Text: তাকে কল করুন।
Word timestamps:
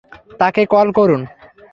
তাকে 0.39 0.61
কল 0.65 0.87
করুন। 0.91 1.21